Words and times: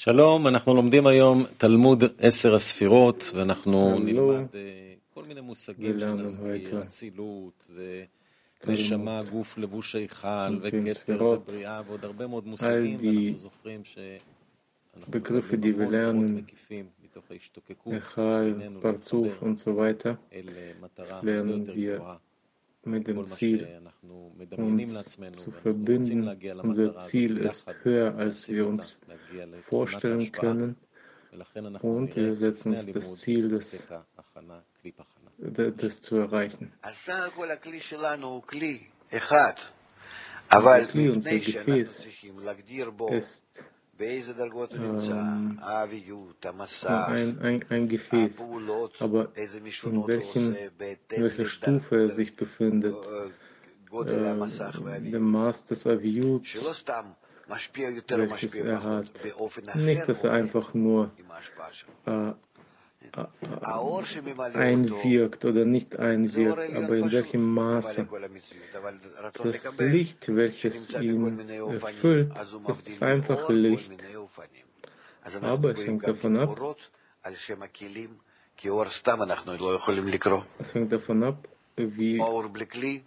שלום, 0.00 0.46
אנחנו 0.46 0.74
לומדים 0.74 1.06
היום 1.06 1.44
תלמוד 1.58 2.04
עשר 2.18 2.54
הספירות, 2.54 3.30
ואנחנו 3.34 3.98
נלמד 3.98 4.46
כל 5.14 5.24
מיני 5.24 5.40
מושגים 5.40 6.00
שנזכיר, 6.00 6.82
אצילות 6.82 7.68
ונשמה, 8.66 9.20
גוף, 9.30 9.58
לבוש 9.58 9.94
היכל, 9.94 10.58
וכתר 10.62 11.24
ובריאה, 11.24 11.82
ועוד 11.86 12.04
הרבה 12.04 12.26
מאוד 12.26 12.46
מושגים, 12.46 12.96
ואנחנו 13.00 13.38
זוכרים 13.38 13.84
שאנחנו 13.84 15.12
מאוד 15.76 15.90
מאוד 16.14 16.30
מקיפים 16.30 16.86
מתוך 17.04 17.24
ההשתוקקות 17.30 17.94
בינינו 18.18 18.80
להתחבר 18.84 19.38
אל 20.32 20.48
מטרה 20.80 21.16
הרבה 21.16 21.32
יותר 21.34 21.74
גבוהה. 21.74 22.16
mit 22.83 23.07
dem 23.07 23.27
Ziel, 23.27 23.81
uns 24.57 25.19
zu 25.33 25.51
verbinden. 25.51 26.27
Unser 26.61 26.95
Ziel 26.95 27.37
ist 27.37 27.73
höher, 27.83 28.15
als 28.15 28.49
wir 28.49 28.67
uns 28.67 28.97
vorstellen 29.63 30.31
können. 30.31 30.75
Und 31.81 32.15
wir 32.15 32.35
setzen 32.35 32.73
uns 32.73 32.91
das 32.91 33.15
Ziel, 33.15 33.49
das, 33.49 33.83
das 35.37 36.01
zu 36.01 36.17
erreichen. 36.17 36.73
Kli, 40.87 41.09
unser 41.09 41.29
Gefäß 41.39 42.07
ist 43.11 43.63
ein, 47.07 47.39
ein, 47.39 47.65
ein 47.69 47.87
Gefäß, 47.87 48.41
aber 48.99 49.31
in, 49.35 50.07
welchen, 50.07 50.55
in 50.55 51.23
welcher 51.23 51.45
Stufe 51.45 52.01
er 52.01 52.09
sich 52.09 52.35
befindet, 52.35 52.95
äh, 53.05 53.29
dem 55.11 55.31
Maß 55.31 55.65
des 55.65 55.87
Aviuts, 55.87 56.65
welches 58.07 58.55
er 58.55 58.83
hat. 58.83 59.11
Nicht, 59.75 60.07
dass 60.07 60.23
er 60.23 60.31
einfach 60.31 60.73
nur 60.73 61.11
äh, 62.05 62.33
einwirkt 64.53 65.45
oder 65.45 65.65
nicht 65.65 65.97
einwirkt, 65.97 66.73
aber 66.75 66.95
in 66.95 67.11
welchem 67.11 67.53
Maße. 67.53 68.07
Das 69.43 69.79
Licht, 69.79 70.33
welches 70.33 70.93
ihn 70.93 71.49
erfüllt, 71.49 72.31
ist 72.67 72.87
das 72.87 73.01
einfache 73.01 73.53
Licht, 73.53 73.91
aber 75.41 75.71
es 75.71 75.85
hängt 75.85 76.07
davon 76.07 76.37
ab, 76.37 76.75
es 80.59 80.73
hängt 80.73 80.91
davon 80.91 81.23
ab, 81.23 81.47
wie 81.75 82.21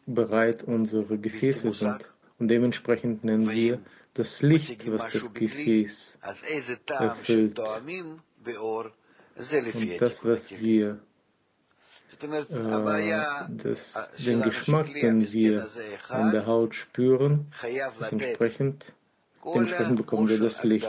bereit 0.07 0.63
unsere 0.65 1.19
Gefäße 1.19 1.73
sind. 1.73 2.11
Und 2.39 2.49
dementsprechend 2.49 3.25
nennen 3.25 3.49
wir 3.49 3.81
das 4.15 4.43
Licht, 4.43 4.91
was 4.91 5.13
das 5.13 5.33
Gefäß 5.33 6.19
erfüllt. 6.89 7.61
Und 9.37 10.01
das, 10.01 10.25
was 10.25 10.51
wir, 10.51 10.99
äh, 12.21 12.45
das, 13.49 14.11
den 14.19 14.43
Geschmack, 14.43 14.93
den 14.93 15.33
wir 15.33 15.67
an 16.09 16.31
der 16.31 16.47
Haut 16.47 16.75
spüren, 16.75 17.53
ist 18.01 18.13
entsprechend, 18.13 18.93
dementsprechend 19.45 19.97
bekommen 19.97 20.29
wir 20.29 20.39
das 20.39 20.63
Licht. 20.63 20.87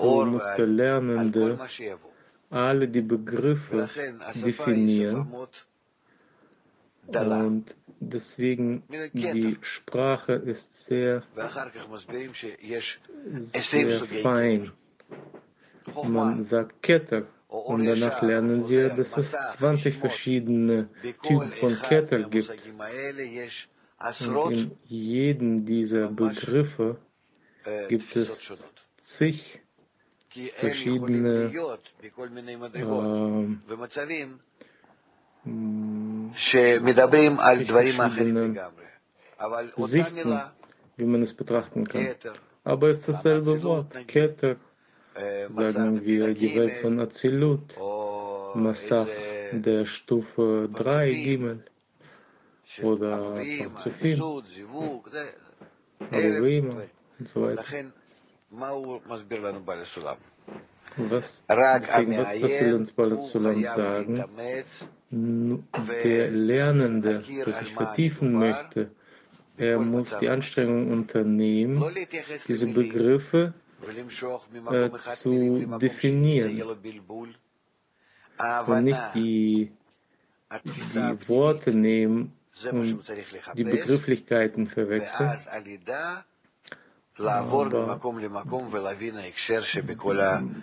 So 0.00 0.24
muss 0.26 0.54
der 0.56 0.66
Lernende 0.66 1.58
alle 2.50 2.88
die 2.88 3.02
Begriffe 3.02 3.88
definieren. 4.34 5.32
Und 7.06 7.74
deswegen 8.00 8.82
die 9.12 9.58
Sprache 9.60 10.34
ist 10.34 10.86
sehr, 10.86 11.22
sehr 13.40 14.00
fein. 14.22 14.72
Man 16.04 16.44
sagt 16.44 16.82
Keter. 16.82 17.26
Und 17.48 17.84
danach 17.84 18.20
lernen 18.22 18.68
wir, 18.68 18.88
dass 18.88 19.16
es 19.16 19.30
20 19.30 19.98
verschiedene 19.98 20.88
Typen 21.22 21.48
von 21.48 21.78
Keter 21.80 22.22
gibt. 22.24 22.50
Und 24.26 24.52
in 24.52 24.70
jedem 24.84 25.64
dieser 25.64 26.08
Begriffe 26.08 26.98
gibt 27.88 28.16
es 28.16 28.64
zig 28.98 29.62
verschiedene 30.56 31.44
äh, 31.44 32.10
verschiedene 32.10 33.58
Sichten, 39.76 40.40
wie 40.96 41.04
man 41.04 41.22
es 41.22 41.34
betrachten 41.34 41.86
kann. 41.86 42.14
Aber 42.64 42.88
es 42.88 42.98
ist 43.00 43.08
dasselbe 43.08 43.62
Wort, 43.62 43.94
Keter, 44.08 44.56
sagen 45.48 46.04
wir, 46.04 46.34
die 46.34 46.54
Welt 46.54 46.76
von 46.78 47.00
Azilut, 47.00 47.76
Massach 48.54 49.08
der 49.52 49.84
Stufe 49.84 50.68
3, 50.72 51.12
Gimel. 51.12 51.64
Oder 52.82 53.40
Parzufim, 53.72 54.20
Aruvim 56.10 56.76
und 57.18 57.28
so 57.28 57.42
weiter. 57.42 57.64
Was, 60.96 61.44
deswegen, 61.48 62.16
was, 62.16 62.42
was 62.42 62.60
will 62.60 62.74
uns 62.74 62.92
Balazulam 62.92 63.62
sagen? 63.64 64.24
Der 65.10 66.30
Lernende, 66.30 67.22
der 67.44 67.52
sich 67.52 67.72
vertiefen 67.74 68.32
möchte, 68.32 68.90
er 69.56 69.78
muss 69.78 70.16
die 70.18 70.28
Anstrengung 70.28 70.90
unternehmen, 70.90 71.84
diese 72.48 72.66
Begriffe 72.66 73.54
äh, 74.70 74.90
zu 75.16 75.78
definieren. 75.78 76.62
und 78.66 78.84
nicht 78.84 79.02
die, 79.14 79.72
die 80.64 81.28
Worte 81.28 81.72
nehmen 81.72 82.32
und 82.70 83.04
die 83.54 83.64
Begrifflichkeiten 83.64 84.66
verwechseln. 84.66 85.28
Aber 85.28 85.34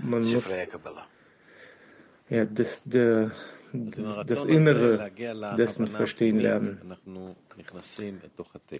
man 0.04 0.24
muss 0.24 0.50
ja, 2.30 2.46
das, 2.46 2.84
der, 2.86 3.32
das 3.74 4.46
Innere 4.46 5.12
dessen 5.58 5.88
verstehen 5.88 6.40
lernen. 6.40 6.80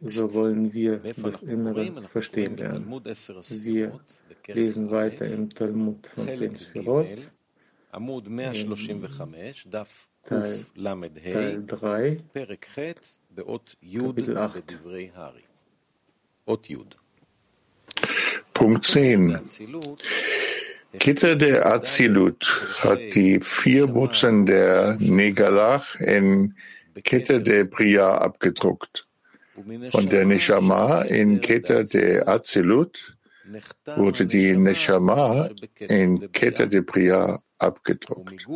So 0.02 0.34
wollen 0.34 0.74
wir 0.74 0.98
das 1.00 1.42
Innere 1.42 2.04
verstehen 2.10 2.58
lernen. 2.58 2.86
Wir 3.64 3.92
lesen 4.48 4.92
weiter 4.92 5.26
im 5.26 5.50
Talmud 5.50 6.08
von 6.08 6.28
Zehn 6.28 6.56
Sphirot, 6.56 7.08
Teil, 10.24 10.66
Teil 11.34 11.64
3, 11.66 12.20
Kapitel 13.98 14.38
8. 14.38 14.80
Punkt 18.54 18.86
10. 18.86 19.40
Kitter 21.00 21.36
der 21.36 21.66
Azilut 21.66 22.68
hat 22.80 23.00
die 23.14 23.40
vier 23.40 23.88
Mutzen 23.88 24.46
der 24.46 24.98
Negalach 25.00 25.96
in 25.96 26.56
Keter 27.04 27.40
der 27.40 27.66
Priya 27.66 28.18
abgedruckt. 28.18 29.08
Von 29.92 30.10
der 30.10 30.26
Neshama 30.26 31.02
in 31.04 31.40
Keter 31.42 31.84
der 31.84 32.28
Azilut 32.28 33.16
wurde 33.96 34.26
die 34.26 34.56
Neshama 34.56 35.50
in 35.80 36.32
Keter 36.32 36.68
de 36.68 36.82
Priya 36.82 37.40
abgedruckt. 37.58 38.48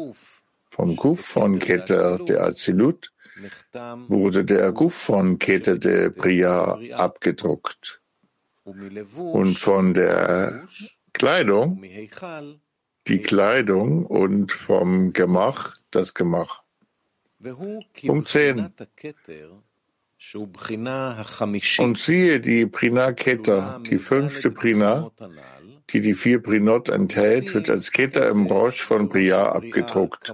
Vom 0.69 0.96
Guf 0.96 1.19
von 1.22 1.59
Keter 1.59 2.19
der 2.19 2.44
Azilut 2.44 3.12
wurde 4.07 4.44
der 4.44 4.72
Guf 4.72 4.94
von 4.94 5.40
Keter 5.40 5.78
de 5.78 6.09
Priya 6.09 6.79
abgedruckt. 6.94 8.02
Und 8.63 9.59
von 9.59 9.93
der 9.93 10.64
Kleidung, 11.17 11.82
die 13.08 13.20
Kleidung 13.20 14.06
und 14.06 14.52
vom 14.52 15.14
Gemach 15.14 15.78
das 15.90 16.14
Gemach. 16.14 16.64
Punkt 17.41 18.29
10. 18.29 18.70
Und 21.79 22.00
siehe 22.00 22.40
die 22.41 22.66
Prina 22.66 23.14
Keta, 23.14 23.79
die 23.90 23.97
fünfte 23.97 24.52
Prina, 24.52 25.09
die 25.91 26.02
die 26.02 26.16
vier 26.16 26.44
Prinot 26.44 26.90
enthält, 26.90 27.53
wird 27.53 27.70
als 27.70 27.94
Keta 27.94 28.28
im 28.28 28.47
Brosch 28.47 28.82
von 28.82 29.08
Priya 29.08 29.53
abgedruckt, 29.53 30.34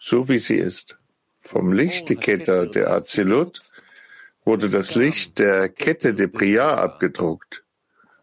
so 0.00 0.28
wie 0.28 0.40
sie 0.40 0.56
ist. 0.56 0.98
Vom 1.38 1.72
Licht 1.72 2.08
der 2.08 2.16
Keta 2.16 2.66
der 2.66 2.90
Azilut 2.90 3.60
wurde 4.44 4.70
das 4.70 4.96
Licht 4.96 5.38
der 5.38 5.68
Kette 5.68 6.14
de 6.14 6.26
Priya 6.26 6.74
abgedruckt 6.74 7.62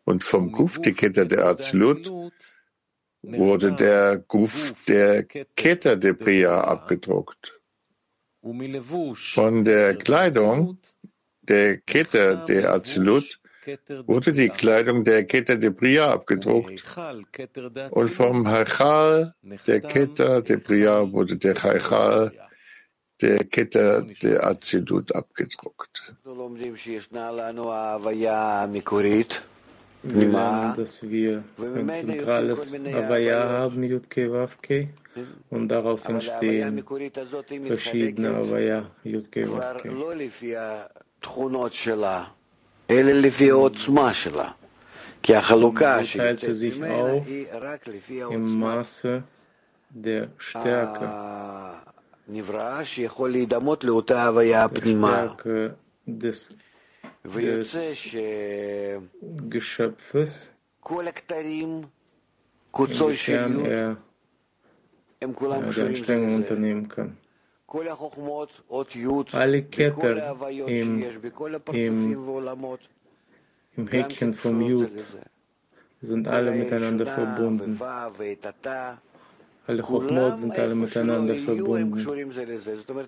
und 0.06 0.24
vom 0.24 0.52
Guf 0.52 0.80
der 0.82 0.94
Kette 0.94 1.28
der 1.28 1.46
Azilut 1.46 2.10
wurde 3.22 3.74
der 3.74 4.18
Guf 4.20 4.74
der 4.88 5.24
Kette 5.24 5.98
de 5.98 6.14
Priya 6.14 6.62
abgedruckt. 6.62 7.60
Von 9.16 9.66
der 9.66 9.96
Kleidung 9.96 10.78
der 11.42 11.78
Kette 11.78 12.44
der 12.48 12.74
Azilut 12.74 13.40
wurde 14.06 14.34
die 14.34 14.50
Kleidung 14.50 15.04
der 15.04 15.26
Keter 15.26 15.58
de 15.58 15.70
Bria 15.70 16.12
abgedruckt. 16.12 16.84
Und 17.90 18.12
vom 18.14 18.48
Haichal 18.48 19.34
der 19.68 19.82
Keter 19.82 20.42
de 20.42 20.58
Bria 20.58 21.12
wurde 21.12 21.38
der 21.38 21.56
Haichal 21.56 22.32
der 23.22 23.44
Keter 23.46 24.04
der 24.22 24.46
Azilut 24.46 25.16
abgedruckt. 25.16 26.14
Wir 30.08 30.28
lernen, 30.28 30.76
dass 30.78 31.10
wir 31.10 31.44
ein 31.58 31.90
zentrales 31.94 32.74
Avaya 32.76 33.50
haben, 33.50 33.84
Yudke 33.84 34.32
Wavke, 34.32 34.90
und 35.50 35.68
daraus 35.70 36.06
entstehen 36.06 36.84
verschiedene 37.66 38.30
Avaya, 38.30 38.86
Yudke 39.04 39.52
Wavke. 39.52 39.90
Und 39.90 40.22
teilte 46.04 46.54
sich 46.54 46.84
auf 46.84 47.28
im 48.30 48.60
Maße 48.60 49.24
der 49.90 50.28
Stärke, 50.38 51.10
der 52.28 53.62
Stärke 54.86 55.76
des 56.06 56.50
des 57.34 57.74
Geschöpfes, 59.50 60.56
inwiefern 62.78 63.66
er 63.66 63.98
die 65.22 65.82
Anstrengung 65.82 66.36
unternehmen 66.36 66.88
kann. 66.88 67.18
Alle 69.32 69.64
Ketten 69.64 70.22
im, 70.68 71.04
im, 71.74 72.28
im 73.76 73.88
Häkchen 73.88 74.34
vom 74.34 74.62
Jud 74.62 74.92
sind 76.02 76.28
alle 76.28 76.52
miteinander 76.52 77.08
verbunden. 77.08 77.80
Alle 79.68 79.82
Chochmot 79.82 80.38
sind 80.38 80.52
alle 80.60 80.76
miteinander 80.76 81.36
verbunden. 81.36 81.98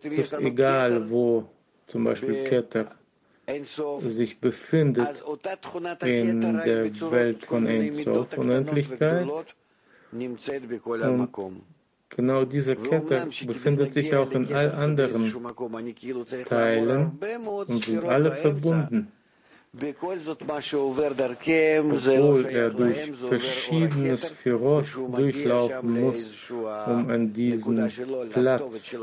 Es 0.04 0.18
ist 0.18 0.34
egal, 0.34 1.10
wo 1.10 1.48
zum 1.86 2.04
Beispiel 2.04 2.44
Keter 2.46 2.96
sich 4.02 4.40
befindet 4.40 5.24
in 6.04 6.42
der 6.42 7.12
Welt 7.12 7.46
von 7.46 7.66
Ensof, 7.66 8.38
Unendlichkeit. 8.38 9.28
Und 10.12 11.62
genau 12.10 12.46
diese 12.46 12.76
Kette 12.76 13.28
befindet 13.46 13.94
sich 13.94 14.14
auch 14.16 14.32
in 14.32 14.54
all 14.54 14.72
anderen 14.72 15.34
Teilen 16.46 17.20
und 17.68 17.86
sind 17.86 18.04
alle 18.06 18.32
verbunden. 18.32 19.12
Obwohl 19.74 20.16
er 22.46 22.70
durch 22.72 23.12
verschiedene 23.30 24.18
Sphirot 24.18 24.86
durchlaufen 25.16 26.02
muss, 26.02 26.52
um 26.52 27.10
an 27.10 27.34
diesen 27.34 27.92
Platz 28.32 28.96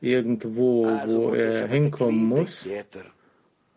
irgendwo, 0.00 0.84
wo 1.06 1.34
er 1.34 1.66
hinkommen 1.66 2.24
muss, 2.24 2.64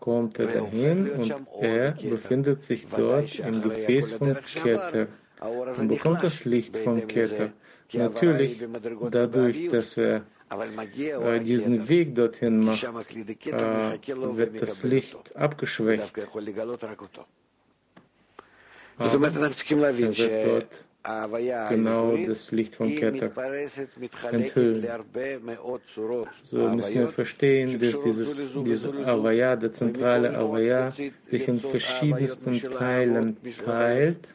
kommt 0.06 0.38
er 0.38 0.48
dahin 0.48 1.10
und 1.10 1.34
er 1.62 1.94
befindet 1.94 2.62
sich 2.62 2.88
dort 2.88 3.40
im 3.40 3.64
Gefäß 3.64 4.12
von 4.14 4.38
Keter 4.46 5.08
und 5.80 5.88
bekommt 5.88 6.22
das 6.22 6.46
Licht 6.46 6.78
von 6.78 7.08
Keter. 7.08 7.52
Natürlich, 7.92 8.64
dadurch, 9.10 9.68
dass 9.70 9.98
er 9.98 10.26
äh, 10.52 11.40
diesen 11.40 11.90
Weg 11.90 12.14
dorthin 12.14 12.60
macht, 12.60 12.84
äh, 12.84 14.38
wird 14.38 14.62
das 14.62 14.84
Licht 14.84 15.36
abgeschwächt. 15.36 16.14
Aber 18.98 19.24
er 19.24 19.98
wird 19.98 20.20
dort 20.48 20.86
genau 21.70 22.18
das 22.18 22.52
Licht 22.52 22.76
von 22.76 22.90
Keter 22.96 23.32
enthüllen. 24.32 24.88
So 26.44 26.70
müssen 26.70 26.96
wir 26.96 27.10
verstehen, 27.10 27.80
dass 27.80 28.02
dieses, 28.04 28.54
dieses 28.64 28.86
Avaya, 28.86 29.56
der 29.56 29.72
zentrale 29.72 30.36
Avaya, 30.38 30.92
sich 30.92 31.48
in 31.48 31.60
verschiedensten 31.60 32.62
Teilen 32.62 33.38
teilt. 33.64 34.28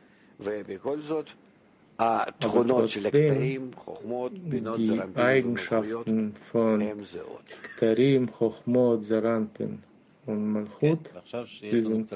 Aber 1.96 2.32
trotzdem 2.40 3.72
die 4.76 5.00
Eigenschaften 5.16 6.34
von 6.50 6.82
Tarim, 7.78 8.30
Chochmot, 8.32 9.04
Zaranpin 9.04 9.82
und 10.24 10.52
Malchut, 10.52 11.10
die 11.60 11.82
sind 11.82 12.08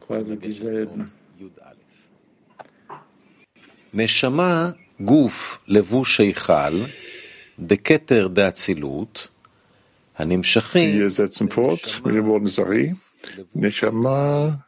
quasi 0.00 0.36
dieselben. 0.36 1.12
Neshama, 3.92 4.74
Guf, 5.04 5.60
Levush 5.66 6.20
Eichal, 6.20 6.88
Deketer 7.56 8.28
de 8.28 8.44
Atzilut, 8.44 9.32
wir 10.18 11.10
setzen 11.10 11.50
fort 11.50 12.02
mit 12.04 12.14
dem 12.14 12.26
Wort 12.26 12.50
Sari. 12.50 12.96
Neshama 13.54 14.64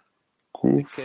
Kuf 0.53 0.99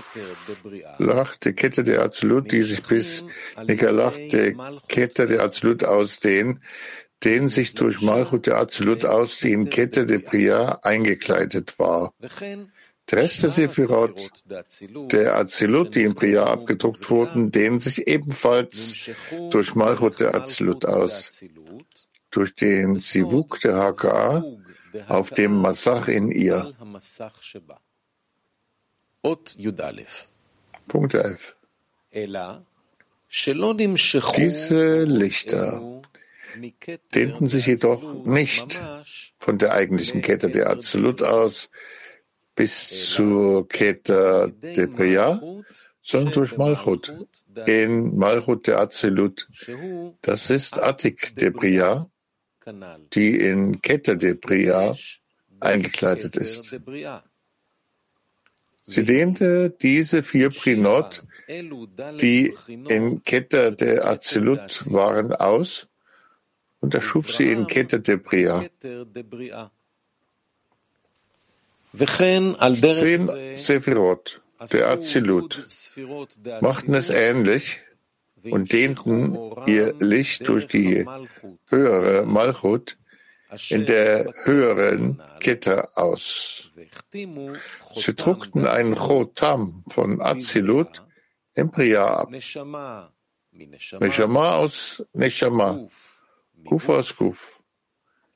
Lach, 1.00 1.38
de 1.38 1.54
keter 1.54 1.84
de 1.84 1.98
Absolut, 1.98 2.52
die 2.52 2.62
sich 2.62 2.84
bis 2.84 3.24
Nikalach, 3.68 4.16
de 4.16 4.56
keter 4.88 5.26
de 5.26 5.40
Absolut 5.40 5.84
ausdehnen, 5.84 6.62
den 7.24 7.50
sich 7.50 7.74
durch 7.74 8.02
Malchut 8.02 8.46
der 8.46 8.58
Absolut 8.58 9.06
ausdehnt, 9.06 9.72
Kette 9.72 10.06
de 10.06 10.20
Priya 10.20 10.80
eingekleidet 10.84 11.80
war. 11.80 12.14
Der 13.12 13.20
Rest 13.20 13.44
der 13.44 13.50
Sephirot, 13.52 14.32
der 15.12 15.36
Azilut, 15.36 15.94
die 15.94 16.04
im 16.04 16.16
Priya 16.16 16.46
abgedruckt 16.46 17.08
wurden, 17.10 17.52
dehnen 17.52 17.80
sich 17.80 18.08
ebenfalls 18.08 19.10
durch 19.52 19.76
Malchut 19.76 20.20
der 20.20 20.34
Azilut 20.34 20.86
aus, 20.86 21.44
durch 22.32 22.56
den 22.56 23.00
Sivuk 23.00 23.60
der 23.60 23.94
HKA 23.94 24.44
auf 25.08 25.30
dem 25.30 25.62
Massach 25.62 26.08
in 26.08 26.32
ihr. 26.32 26.74
Punkt 30.88 31.14
11. 31.14 31.56
Diese 34.38 35.04
Lichter 35.04 36.02
dehnten 37.14 37.50
sich 37.50 37.66
jedoch 37.66 38.26
nicht 38.26 38.80
von 39.38 39.58
der 39.58 39.74
eigentlichen 39.74 40.22
Kette 40.22 40.50
der 40.50 40.70
Absolut 40.70 41.22
aus, 41.22 41.70
bis 42.56 43.12
zur 43.12 43.68
Keter 43.68 44.48
de 44.50 44.88
Priya, 44.88 45.42
sondern 46.02 46.34
durch 46.34 46.58
Malchut. 46.58 47.14
In 47.66 48.18
Malchut 48.18 48.68
der 48.68 48.80
Azilut. 48.80 49.48
Das 50.22 50.50
ist 50.50 50.82
Atik 50.82 51.36
de 51.36 51.52
Priya, 51.52 52.10
die 53.14 53.40
in 53.40 53.82
Keter 53.82 54.16
de 54.16 54.36
Priya 54.36 54.96
eingekleidet 55.60 56.36
ist. 56.36 56.80
Sie 58.88 59.04
dehnte 59.04 59.72
diese 59.82 60.22
vier 60.22 60.52
Prinot, 60.52 61.24
die 62.22 62.54
in 62.68 63.24
Keter 63.24 63.72
de 63.72 64.00
Azilut 64.00 64.92
waren, 64.92 65.34
aus 65.34 65.88
und 66.82 66.94
erschuf 66.94 67.34
sie 67.34 67.52
in 67.52 67.66
Keter 67.66 68.00
de 68.00 68.18
Priya. 68.18 68.66
Zehn 71.98 72.56
Sephirot, 73.58 74.42
der 74.72 74.90
Azilut, 74.90 75.68
machten 76.62 76.94
es 76.94 77.10
ähnlich 77.10 77.80
und 78.44 78.72
dehnten 78.72 79.38
ihr 79.66 79.94
Licht 80.00 80.48
durch 80.48 80.68
die 80.68 81.06
höhere 81.68 82.26
Malchut 82.26 82.98
in 83.70 83.86
der 83.86 84.34
höheren 84.44 85.22
Kette 85.40 85.96
aus. 85.98 86.72
Sie 87.96 88.14
druckten 88.14 88.68
einen 88.68 88.96
Chotam 88.96 89.84
von 89.88 90.22
Azilut 90.22 91.04
im 91.54 91.72
Priya 91.72 92.08
ab. 92.08 92.30
Neshama 94.00 94.56
aus 94.56 95.04
Neshama, 95.14 95.88
Kuf 96.68 96.90
aus 96.90 97.16
Kuf, 97.16 97.62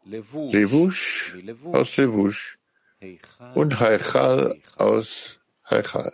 Levush 0.06 1.38
aus 1.74 1.98
Levush, 1.98 2.59
und 3.56 3.80
Heichal 3.80 4.56
aus 4.78 5.38
Heichal. 5.70 6.12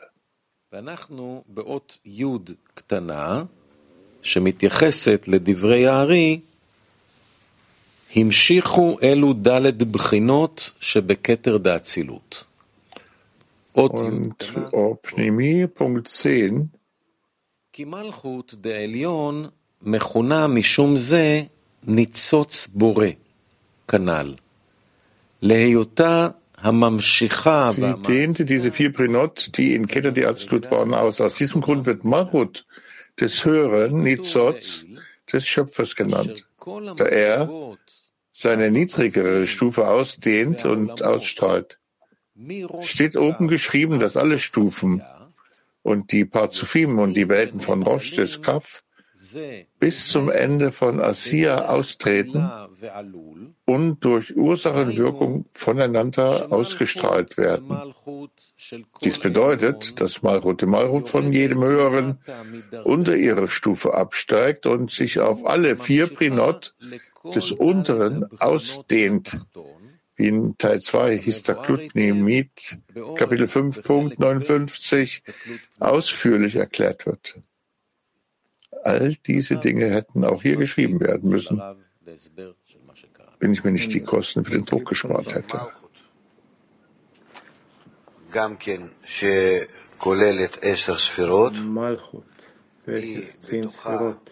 ואנחנו 0.72 1.44
באות 1.48 2.00
י' 2.06 2.24
קטנה, 2.74 3.44
שמתייחסת 4.22 5.26
לדברי 5.28 5.88
הארי, 5.88 6.40
המשיכו 8.16 8.98
אלו 9.04 9.34
ד' 9.34 9.84
בחינות 9.92 10.72
שבכתר 10.80 11.58
דאצילות. 11.58 12.44
אות 13.76 13.92
י' 13.94 14.30
קטנה. 14.38 14.70
כי 17.74 17.86
מלכות 17.86 18.54
דעליון 18.54 19.50
מכונה 19.82 20.48
משום 20.48 20.96
זה 20.96 21.44
ניצוץ 21.84 22.68
בורא, 22.68 23.08
כנ"ל. 23.88 24.36
להיותה 25.42 26.28
Sie 27.76 28.02
dehnte 28.08 28.46
diese 28.46 28.72
vier 28.72 28.92
Prinot, 28.92 29.58
die 29.58 29.76
in 29.76 29.88
Keter 29.88 30.12
die 30.12 30.26
Arztlut 30.26 30.72
waren, 30.72 30.94
aus. 30.94 31.22
Aus 31.22 31.36
diesem 31.36 31.62
Grund 31.62 31.86
wird 31.86 32.04
Malchut 32.04 32.66
des 33.20 33.46
Höheren, 33.46 34.02
Nitzots, 34.02 34.86
des 35.32 35.48
Schöpfers 35.48 35.96
genannt, 35.96 36.48
da 36.98 37.06
er 37.06 37.78
seine 38.32 38.72
niedrigere 38.72 39.48
Stufe 39.48 39.88
ausdehnt 39.88 40.66
und 40.66 41.04
ausstrahlt. 41.04 41.80
Steht 42.82 43.16
oben 43.16 43.48
geschrieben, 43.48 44.00
dass 44.00 44.18
alle 44.18 44.40
Stufen 44.40 45.04
und 45.84 46.12
die 46.12 46.26
Parzufim 46.26 47.00
und 47.00 47.14
die 47.14 47.30
Welten 47.30 47.60
von 47.60 47.84
Rosh 47.84 48.16
des 48.16 48.42
Kaf 48.42 48.84
bis 49.80 50.08
zum 50.10 50.30
Ende 50.30 50.72
von 50.72 51.02
Asiya 51.02 51.70
austreten 51.70 52.50
und 53.66 54.04
durch 54.04 54.36
Ursachenwirkung 54.36 55.46
voneinander 55.54 56.52
ausgestrahlt 56.52 57.38
werden. 57.38 57.94
Dies 59.04 59.20
bedeutet, 59.20 60.00
dass 60.02 60.22
Malchut 60.22 60.66
Malchut 60.66 61.08
von 61.08 61.32
jedem 61.32 61.64
Höheren 61.64 62.20
unter 62.84 63.16
ihrer 63.16 63.50
Stufe 63.50 63.94
absteigt 63.94 64.66
und 64.66 64.92
sich 64.92 65.20
auf 65.20 65.46
alle 65.46 65.78
vier 65.78 66.08
Prinot 66.08 66.76
des 67.34 67.52
Unteren 67.52 68.26
ausdehnt, 68.40 69.40
wie 70.18 70.28
in 70.28 70.58
Teil 70.58 70.82
2 70.82 71.18
Histaklut 71.18 71.96
Nimit, 71.96 72.78
Kapitel 73.16 73.48
5, 73.48 73.82
Punkt 73.82 74.20
59 74.20 75.24
ausführlich 75.80 76.56
erklärt 76.56 77.06
wird. 77.06 77.36
All 78.86 79.16
diese 79.26 79.56
Dinge 79.58 79.90
hätten 79.90 80.24
auch 80.24 80.42
hier 80.44 80.58
geschrieben 80.58 81.00
werden 81.00 81.30
müssen, 81.30 81.60
wenn 83.40 83.52
ich 83.54 83.64
mir 83.64 83.72
nicht 83.72 83.92
die 83.94 84.02
Kosten 84.02 84.46
für 84.46 84.52
den 84.52 84.66
Druck 84.66 84.86
gespart 84.90 85.34
hätte. 85.34 85.60
Malchut, 91.56 92.24
welches 92.86 93.40
zehn 93.40 93.70
Sphirot 93.70 94.32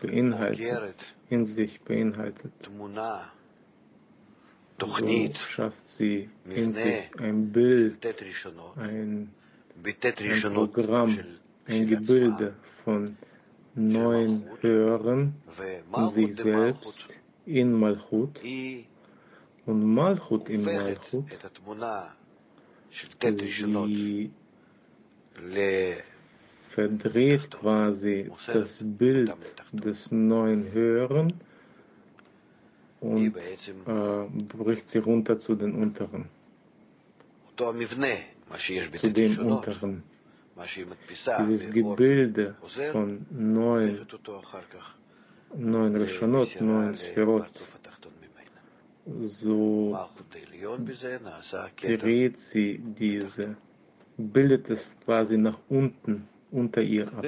beinhaltet, 0.00 0.96
in 1.28 1.44
sich 1.44 1.80
beinhaltet, 1.82 2.52
so 4.78 4.86
schafft 5.48 5.86
sie 5.86 6.30
in 6.48 6.72
sich 6.72 7.10
ein 7.20 7.52
Bild, 7.52 7.98
ein, 8.76 9.32
ein 10.18 10.54
Programm, 10.54 11.18
ein 11.66 11.86
Gebilde 11.86 12.54
von 12.84 13.16
neun 13.74 14.44
Hören 14.60 15.34
sich 16.12 16.36
selbst 16.36 17.04
in 17.46 17.72
Malchut 17.72 18.40
und 19.66 19.94
Malchut 19.94 20.48
in 20.48 20.64
Malchut 20.64 21.24
sie 25.40 25.96
verdreht 26.68 27.50
quasi 27.50 28.30
das 28.46 28.80
Bild 28.82 29.34
des 29.72 30.10
neuen 30.10 30.72
Höheren 30.72 31.34
und 33.00 33.36
äh, 33.36 34.26
bricht 34.56 34.88
sie 34.88 34.98
runter 34.98 35.38
zu 35.38 35.54
den 35.54 35.74
unteren, 35.74 36.26
zu 37.56 39.10
dem 39.10 39.38
unteren 39.38 40.02
Dieses 41.39 41.71
Gebilde 41.71 42.55
von 42.91 43.25
neun, 43.31 44.05
neun 45.55 45.95
Rishonot, 45.95 46.59
neun 46.61 46.95
Sphirot, 46.95 47.45
so 49.27 49.97
gerät 51.77 52.37
sie 52.37 52.79
diese, 52.99 53.55
bildet 54.17 54.69
es 54.69 54.97
quasi 55.05 55.37
nach 55.37 55.57
unten, 55.69 56.27
unter 56.51 56.81
ihr 56.81 57.07
ab. 57.07 57.25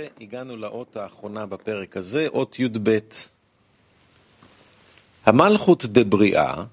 המלכות 5.26 5.86
דבריאה, 5.86 6.64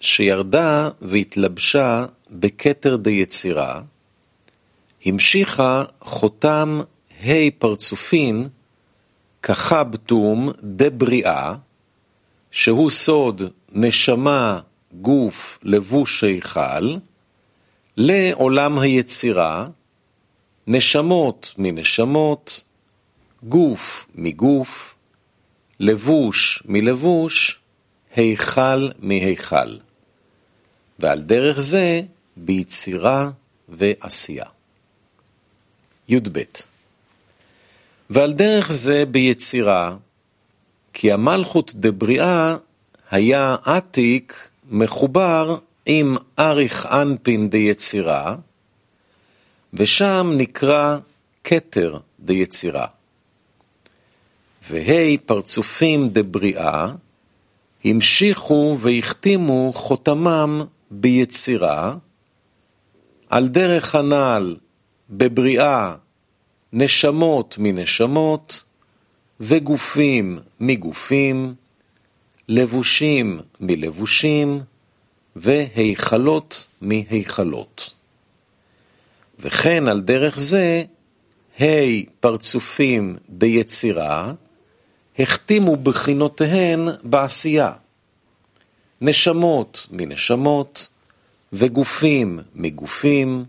שירדה 0.00 0.90
והתלבשה 1.00 2.06
בכתר 2.30 2.96
דיצירה, 2.96 3.82
המשיכה 5.05 5.83
חותם 6.01 6.81
ה' 7.25 7.51
פרצופין 7.57 8.47
כחבטום 9.43 10.51
דבריאה, 10.63 11.55
שהוא 12.51 12.89
סוד 12.89 13.41
נשמה, 13.71 14.59
גוף, 14.93 15.59
לבוש 15.63 16.23
היכל, 16.23 16.95
לעולם 17.97 18.79
היצירה, 18.79 19.67
נשמות 20.67 21.53
מנשמות, 21.57 22.63
גוף 23.43 24.07
מגוף, 24.15 24.95
לבוש 25.79 26.63
מלבוש, 26.65 27.59
היכל 28.15 28.89
מהיכל. 28.99 29.77
ועל 30.99 31.21
דרך 31.21 31.59
זה 31.59 32.01
ביצירה 32.37 33.29
ועשייה. 33.69 34.45
י"ב 36.09 36.39
ועל 38.09 38.33
דרך 38.33 38.71
זה 38.71 39.05
ביצירה, 39.05 39.95
כי 40.93 41.11
המלכות 41.11 41.71
דבריאה 41.75 42.55
היה 43.11 43.55
עתיק 43.63 44.49
מחובר 44.69 45.57
עם 45.85 46.17
אריך 46.39 46.85
אנפין 46.85 47.49
דיצירה, 47.49 48.35
ושם 49.73 50.33
נקרא 50.37 50.97
כתר 51.43 51.99
דיצירה. 52.19 52.85
והי 54.69 55.17
פרצופים 55.17 56.09
דבריאה, 56.09 56.87
המשיכו 57.85 58.77
והחתימו 58.79 59.73
חותמם 59.75 60.61
ביצירה, 60.91 61.95
על 63.29 63.47
דרך 63.47 63.95
הנעל 63.95 64.55
בבריאה 65.09 65.95
נשמות 66.73 67.55
מנשמות, 67.59 68.63
וגופים 69.39 70.39
מגופים, 70.59 71.53
לבושים 72.49 73.39
מלבושים, 73.59 74.61
והיכלות 75.35 76.67
מהיכלות. 76.81 77.93
וכן 79.39 79.87
על 79.87 80.01
דרך 80.01 80.39
זה, 80.39 80.83
ה' 81.61 81.65
פרצופים 82.19 83.15
ביצירה, 83.29 84.33
החתימו 85.19 85.75
בחינותיהן 85.75 86.87
בעשייה. 87.03 87.71
נשמות 89.01 89.87
מנשמות, 89.91 90.87
וגופים 91.53 92.39
מגופים, 92.55 93.45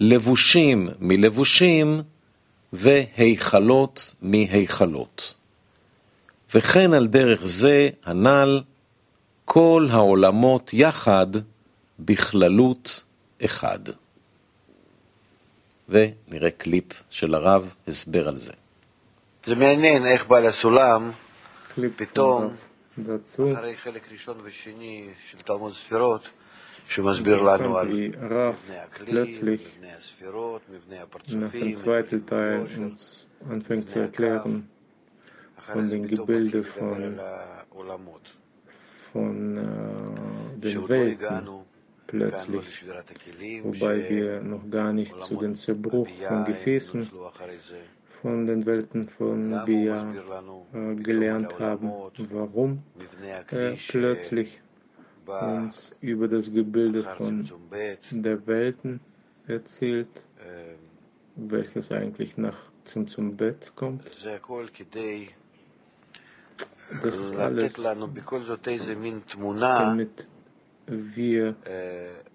לבושים 0.00 0.88
מלבושים, 1.00 2.02
והיכלות 2.72 4.14
מהיכלות. 4.22 5.34
וכן 6.54 6.92
על 6.92 7.06
דרך 7.06 7.40
זה 7.44 7.88
הנ"ל 8.04 8.62
כל 9.44 9.88
העולמות 9.90 10.74
יחד 10.74 11.26
בכללות 11.98 13.04
אחד. 13.44 13.78
ונראה 15.88 16.50
קליפ 16.50 17.02
של 17.10 17.34
הרב, 17.34 17.74
הסבר 17.88 18.28
על 18.28 18.38
זה. 18.38 18.52
זה 19.46 19.54
מעניין 19.54 20.06
איך 20.06 20.26
בעל 20.26 20.46
הסולם 20.46 21.10
פתאום, 21.96 22.56
אחרי 23.34 23.76
חלק 23.76 24.12
ראשון 24.12 24.36
ושני 24.44 25.08
של 25.30 25.38
תלמוד 25.38 25.72
ספירות, 25.72 26.22
und 26.98 28.30
Rav 28.30 28.56
plötzlich 29.04 29.78
nach 31.28 31.52
dem 31.52 31.74
zweiten 31.74 32.26
Teil 32.26 32.66
uns 32.78 33.26
anfängt 33.48 33.88
zu 33.88 34.00
erklären 34.00 34.68
von 35.72 35.88
den 35.88 36.06
Gebilden 36.08 36.64
von, 36.64 37.18
äh, 39.58 39.58
den 40.56 40.88
Welten 40.88 41.48
plötzlich, 42.06 42.84
wobei 43.62 44.08
wir 44.08 44.40
noch 44.40 44.68
gar 44.68 44.92
nicht 44.92 45.18
zu 45.20 45.36
dem 45.36 45.54
Zerbruch 45.54 46.08
von 46.26 46.44
Gefäßen 46.44 47.08
von 48.20 48.46
den 48.46 48.66
Welten 48.66 49.08
von 49.08 49.62
Bia 49.64 50.12
äh, 50.74 50.94
gelernt 50.96 51.58
haben, 51.58 51.90
warum 52.30 52.82
äh, 53.50 53.76
plötzlich 53.88 54.60
uns 55.30 55.96
über 56.00 56.28
das 56.28 56.52
Gebilde 56.52 57.04
von 57.16 57.48
der 58.10 58.46
Welten 58.46 59.00
erzählt, 59.46 60.08
welches 61.36 61.92
eigentlich 61.92 62.36
nach 62.36 62.56
zum, 62.84 63.06
zum 63.06 63.36
Bett 63.36 63.72
kommt. 63.76 64.04
Das 67.02 67.16
ist 67.16 67.36
alles, 67.36 67.74
damit 67.74 68.14
wir 70.86 71.54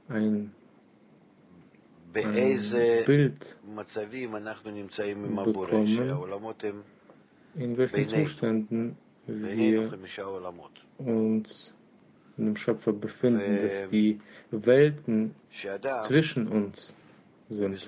ein, 0.09 0.51
ein 2.13 2.33
Bild 3.05 3.57
bekommen, 5.43 5.87
in 7.55 7.77
welchen 7.77 8.07
Zuständen 8.07 8.97
wir 9.27 9.91
uns 10.97 11.73
in 12.37 12.45
dem 12.45 12.57
Schöpfer 12.57 12.93
befinden, 12.93 13.61
dass 13.61 13.89
die 13.89 14.19
Welten 14.51 15.35
zwischen 16.07 16.47
uns 16.47 16.95
sind. 17.49 17.87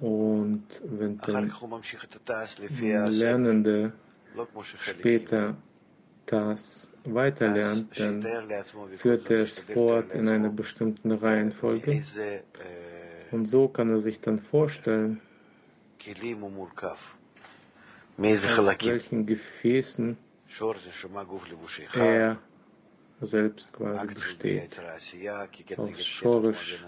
Und 0.00 0.66
wenn 0.82 1.18
der 2.80 3.10
Lernende 3.10 3.92
später 4.82 5.56
das 6.26 6.88
weiterlernt, 7.04 8.00
dann 8.00 8.26
führt 8.96 9.30
er 9.30 9.38
es 9.38 9.60
fort 9.60 10.10
in 10.12 10.28
einer 10.28 10.50
bestimmten 10.50 11.12
Reihenfolge. 11.12 12.02
Und 13.30 13.46
so 13.46 13.68
kann 13.68 13.90
er 13.90 14.00
sich 14.00 14.20
dann 14.20 14.40
vorstellen, 14.40 15.20
aus 18.18 18.44
welchen 18.84 19.26
Gefäßen 19.26 20.16
er 21.94 22.38
selbst 23.20 23.72
quasi 23.72 24.14
besteht. 24.14 24.80
Aus 25.76 26.04
Schorisch, 26.04 26.84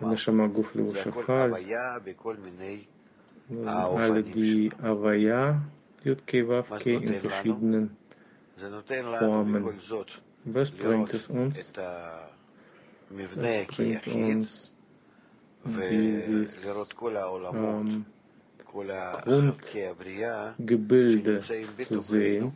Neshama 0.00 0.46
Guf 0.46 0.74
Levushachal, 0.74 1.54
alle 3.66 4.22
die 4.22 4.72
Avaya, 4.82 5.62
Jutke 6.04 6.48
Wavke 6.48 6.92
in 6.94 7.14
verschiedenen 7.14 7.96
Formen. 9.18 9.80
Was 10.44 10.70
bringt 10.70 11.14
es 11.14 11.28
uns? 11.28 11.58
Es 11.58 11.72
bringt 13.76 14.06
uns 14.06 14.72
dieses 15.64 16.64
ähm, 17.54 18.06
Grundgebilde 18.72 21.40
zu 21.86 22.00
sehen, 22.00 22.52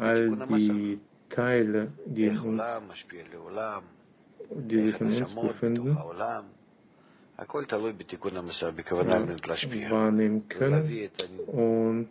all 0.00 0.30
die 0.48 0.98
Teile, 1.28 1.92
die, 2.06 2.30
uns, 2.30 2.62
die 4.50 4.82
sich 4.82 5.00
in 5.00 5.22
uns 5.22 5.34
befinden, 5.34 5.96
wahrnehmen 9.90 10.48
können 10.48 11.10
und 11.46 12.08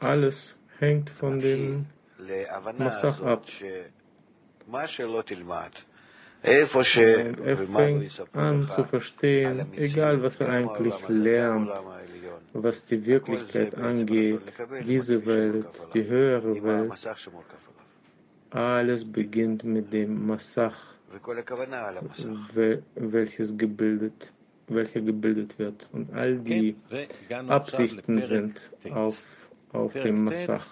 alles 0.00 0.58
hängt 0.78 1.10
von 1.10 1.38
dem 1.38 1.86
Massach 2.78 3.20
ab. 3.22 3.44
Er 6.44 6.66
fängt 6.66 8.22
an 8.34 8.68
zu 8.68 8.84
verstehen, 8.84 9.66
egal 9.76 10.22
was 10.22 10.40
er 10.40 10.50
eigentlich 10.50 11.08
lernt, 11.08 11.70
was 12.52 12.84
die 12.84 13.06
Wirklichkeit 13.06 13.74
angeht, 13.74 14.40
diese 14.86 15.24
Welt, 15.24 15.68
die 15.94 16.04
höhere 16.06 16.62
Welt, 16.62 16.92
alles 18.50 19.10
beginnt 19.10 19.64
mit 19.64 19.90
dem 19.92 20.26
Massach, 20.26 20.76
welches 22.94 23.56
gebildet, 23.56 24.32
welcher 24.68 25.00
gebildet 25.00 25.58
wird. 25.58 25.88
Und 25.92 26.12
all 26.12 26.38
die 26.38 26.76
Absichten 27.48 28.20
sind 28.20 28.60
auf, 28.92 29.24
auf 29.72 29.92
dem 29.94 30.24
Massach. 30.24 30.66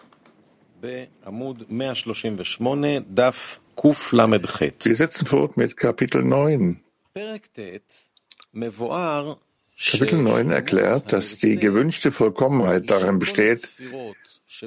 Wir 4.87 4.97
setzen 4.97 5.27
fort 5.27 5.57
mit 5.57 5.77
Kapitel 5.77 6.23
9. 6.23 6.81
Kapitel 9.91 10.19
9 10.19 10.51
erklärt, 10.51 11.13
dass 11.13 11.39
die 11.39 11.57
gewünschte 11.57 12.13
Vollkommenheit 12.13 12.89
darin 12.91 13.19
besteht, 13.19 13.69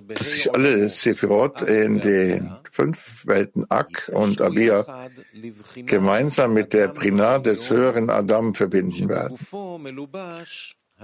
dass 0.07 0.31
sich 0.31 0.53
alle 0.53 0.89
Sephirot 0.89 1.61
in 1.61 2.01
den 2.01 2.51
fünf 2.71 3.25
Welten 3.25 3.69
Ak 3.69 4.11
und 4.13 4.41
Abia 4.41 5.09
gemeinsam 5.75 6.53
mit 6.53 6.73
der 6.73 6.89
Prina 6.89 7.39
des 7.39 7.69
höheren 7.69 8.09
Adam 8.09 8.53
verbinden 8.53 9.07
werden. 9.07 9.37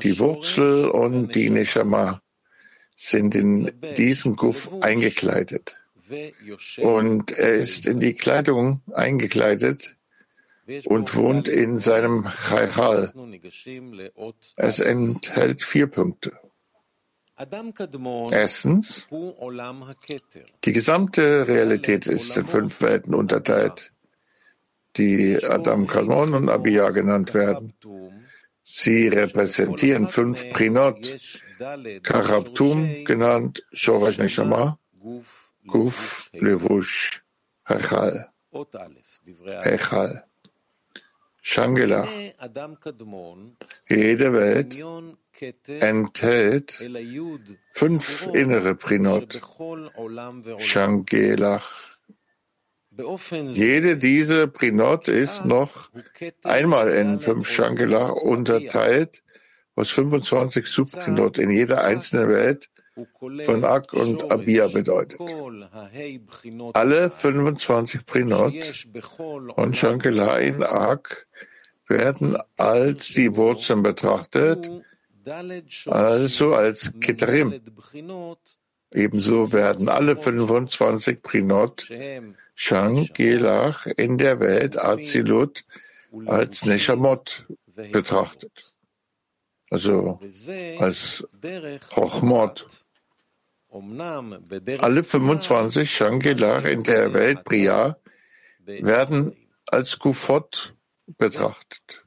Die 0.04 0.20
Wurzel 0.20 0.90
und 0.90 1.36
die 1.36 1.50
Neshama 1.50 2.22
sind 2.96 3.36
in 3.36 3.72
diesen 3.98 4.36
Guf 4.36 4.70
eingekleidet. 4.82 5.81
Und 6.78 7.32
er 7.32 7.54
ist 7.54 7.86
in 7.86 8.00
die 8.00 8.14
Kleidung 8.14 8.82
eingekleidet 8.94 9.96
und 10.86 11.16
wohnt 11.16 11.48
in 11.48 11.80
seinem 11.80 12.28
Chaychal. 12.50 13.14
Es 14.56 14.80
enthält 14.80 15.64
vier 15.64 15.88
Punkte. 15.88 16.34
Erstens, 18.32 19.08
die 20.64 20.74
gesamte 20.74 21.48
Realität 21.48 22.06
ist 22.06 22.38
in 22.38 22.46
fünf 22.46 22.82
Welten 22.82 23.16
unterteilt, 23.16 23.92
die 24.98 25.44
Adam 25.44 25.88
Kadmon 25.88 26.34
und 26.36 26.50
Abiyah 26.50 26.92
genannt 26.92 27.34
werden. 27.34 27.74
Sie 28.64 29.08
repräsentieren 29.08 30.08
fünf 30.08 30.50
Prinot, 30.50 31.18
Karabtum 32.04 33.06
genannt 33.06 33.64
Shorash 33.72 34.20
Neshama, 34.20 34.78
Guf, 35.68 36.30
Levush, 36.34 37.24
Hechal. 37.64 38.30
Hechal. 39.64 40.26
Shangela. 41.42 42.08
Jede 43.90 44.34
Welt 44.34 44.78
enthält 45.68 46.84
fünf 47.74 48.28
innere 48.34 48.76
Prinot, 48.76 49.42
Shangelach. 50.60 51.98
Jede 53.48 53.98
dieser 53.98 54.48
Prinot 54.48 55.08
ist 55.08 55.46
noch 55.46 55.90
einmal 56.44 56.92
in 56.92 57.20
fünf 57.20 57.50
Shangelach 57.50 58.12
unterteilt, 58.12 59.24
aus 59.76 59.90
25 59.92 60.68
Subprinot 60.68 61.40
in 61.40 61.50
jeder 61.50 61.84
einzelnen 61.84 62.30
Welt 62.30 62.70
von 63.46 63.64
Ak 63.64 63.94
und 63.94 64.32
Abia 64.32 64.68
bedeutet. 64.68 65.20
Alle 66.74 67.12
25 67.12 68.06
Prinot 68.06 68.54
und 69.56 69.78
Shankelha 69.78 70.38
in 70.38 70.64
Ak 70.64 71.28
werden 71.88 72.38
als 72.58 73.08
die 73.08 73.36
Wurzeln 73.36 73.84
betrachtet, 73.84 74.70
also 75.88 76.56
als 76.56 76.92
Ketterim. 77.00 77.62
Ebenso 78.94 79.54
werden 79.54 79.88
alle 79.88 80.18
25 80.18 81.22
Prinot 81.22 81.90
Shang 82.56 83.08
in 83.16 84.18
der 84.18 84.40
Welt 84.40 84.78
Azilut 84.78 85.64
als 86.26 86.66
Neshamot 86.66 87.46
betrachtet 87.92 88.71
also 89.72 90.20
als 90.80 91.28
Hochmord. 91.96 92.86
Alle 94.80 95.04
25 95.04 95.90
Shangelar 95.90 96.66
in 96.66 96.84
der 96.84 97.14
Welt 97.14 97.46
Priya 97.46 97.98
werden 98.66 99.36
als 99.66 99.98
Kufot 99.98 100.76
betrachtet. 101.18 102.04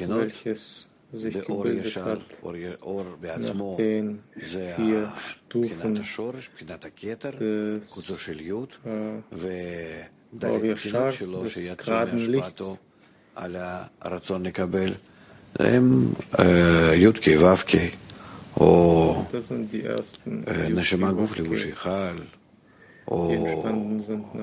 Welches 0.00 0.87
באור 1.12 1.68
ישר, 1.68 2.14
אור, 2.42 2.54
אור 2.82 3.04
בעצמו, 3.20 3.76
זה 4.50 4.74
בחינת 5.48 5.98
השורש, 5.98 6.50
בחינת 6.54 6.84
הכתר, 6.84 7.30
קוצו 7.88 8.18
של 8.18 8.40
יוד, 8.40 8.68
ודלת 9.32 10.62
והבחינות 10.62 11.12
שלו 11.12 11.50
שיצאו 11.50 11.94
מהשפעתו 12.12 12.76
על 13.34 13.56
הרצון 14.00 14.46
לקבל, 14.46 14.94
הם 15.58 16.04
אה, 16.38 16.94
יוד 16.94 17.18
כ"ו 17.18 17.46
אה, 17.46 17.56
כ"ו, 17.56 17.76
או 18.60 19.24
נשמה 20.70 21.12
גוף 21.12 21.38
לבושי 21.38 21.74
חל. 21.74 22.16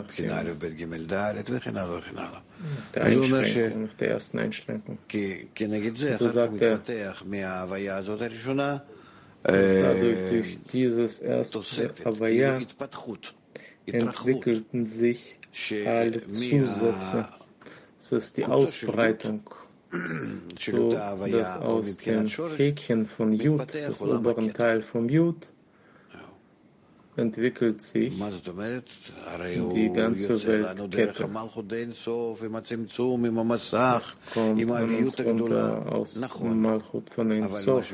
Finale 0.08 0.56
Bet 0.56 0.78
Gimel 0.78 1.06
Dalet, 1.06 1.48
Der 2.96 3.04
Einschränkung, 3.04 3.90
der 4.00 4.10
ersten 4.10 4.40
Einschränkung. 4.40 4.98
Also 5.14 6.18
so 6.18 6.32
sagt 6.32 6.62
er, 6.62 6.80
dadurch, 9.44 10.30
durch 10.30 10.58
dieses 10.72 11.20
erste 11.20 11.60
Havaya 12.06 12.60
entwickelten 13.86 14.86
sich 14.88 15.40
alle 15.86 16.28
Zusätze. 16.28 17.28
Es 18.00 18.12
ist 18.12 18.38
die 18.38 18.46
Ausbreitung. 18.46 19.50
So 20.60 20.92
dass 20.92 21.62
aus 21.62 21.98
dem 21.98 22.28
Häkchen 22.58 23.06
von 23.06 23.32
Jud, 23.32 23.74
des 23.74 24.02
oberen 24.02 24.52
Teil 24.54 24.82
vom 24.82 25.08
Jud, 25.08 25.48
entwickelt 27.18 27.82
sich 27.82 28.14
die 28.14 29.92
ganze 29.94 30.34
Weltkette. 30.48 31.28
kommt 34.34 34.72
an 34.72 34.96
uns 34.96 35.20
runter 35.20 35.92
aus 35.92 36.16
Malchut 36.62 37.10
von 37.12 37.32
Ein 37.32 37.50
Sof. 37.52 37.94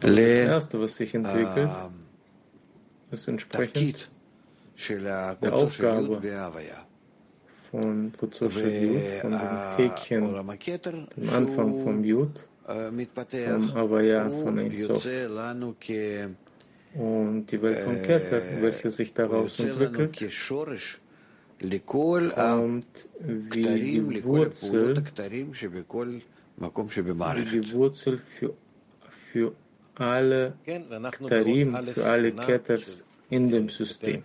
Das 0.00 0.16
Erste, 0.16 0.80
was 0.80 0.96
sich 0.96 1.14
entwickelt, 1.14 1.70
ist 3.10 3.28
entsprechend 3.28 4.10
der 4.88 5.52
Aufgabe 5.52 6.20
von 7.70 8.12
Kutzur 8.18 8.50
Yud, 8.50 9.02
von 9.20 9.30
dem 9.30 9.76
Häkchen, 9.76 10.34
dem 11.16 11.30
Anfang 11.30 11.82
vom 11.84 12.04
Jud, 12.04 12.46
vom 12.71 13.77
Avaya, 13.77 14.29
von 14.29 14.59
Ein 14.59 14.77
Sof. 14.77 15.07
Und 16.95 17.51
die 17.51 17.61
Welt 17.61 17.79
von 17.79 18.01
Keter, 18.01 18.41
welche 18.61 18.91
sich 18.91 19.13
daraus 19.13 19.59
entwickelt, 19.59 20.13
kommt 21.85 22.29
wie 23.19 23.63
die 23.63 24.23
Wurzel, 24.23 25.03
wie 27.35 27.45
die 27.45 27.73
Wurzel 27.73 28.21
für, 28.39 28.53
für 29.31 29.53
alle 29.95 30.53
Ktarim, 31.11 31.77
für 31.93 32.05
alle 32.05 32.31
Ketters 32.31 33.03
in 33.29 33.49
dem 33.49 33.69
System. 33.69 34.23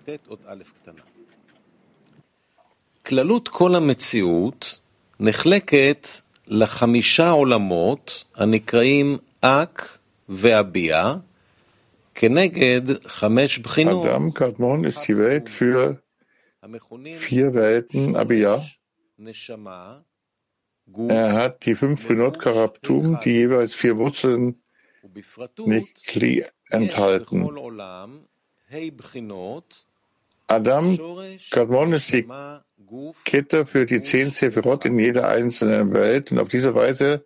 כללות 3.03 3.49
כל 3.49 3.75
המציאות 3.75 4.79
נחלקת 5.21 6.09
לחמישה 6.47 7.31
עולמות 7.31 8.25
הנקראים 8.35 9.19
אק 9.41 9.99
והביאה, 10.29 11.15
כנגד 12.15 12.83
חמש 13.07 13.59
בחינות. 13.59 14.07
Adam 14.07 14.33
Kadmon 14.39 14.85
ist 14.85 15.01
die 15.09 15.17
Welt 15.17 15.49
für 15.49 16.03
vier 17.17 17.55
Welten 17.55 18.17
Abiyah. 18.17 18.63
Er 21.09 21.33
hat 21.33 21.65
die 21.65 21.75
fünf 21.75 22.07
Prinot 22.07 22.39
Karabtum, 22.39 23.21
die 23.25 23.33
jeweils 23.33 23.75
vier 23.75 23.97
Wurzeln 23.99 24.63
Nikli 25.59 26.45
enthalten. 26.71 27.49
Adam 30.47 30.99
Kadmon 31.51 31.93
ist 31.95 32.13
die 32.13 32.27
Kette 33.25 33.65
für 33.65 33.87
die 33.87 34.03
zehn 34.03 34.31
Sephirot 34.33 34.85
in 34.85 34.99
jeder 34.99 35.29
einzelnen 35.29 35.95
Welt 35.95 36.31
und 36.31 36.39
auf 36.39 36.49
diese 36.49 36.75
Weise 36.75 37.25